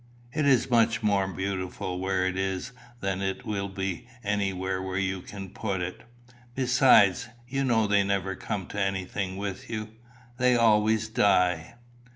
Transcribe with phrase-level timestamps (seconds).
[0.33, 5.21] "It is much more beautiful where it is than it will be anywhere where you
[5.21, 6.01] can put it.
[6.55, 9.89] Besides, you know they never come to anything with you.
[10.39, 11.75] They always die."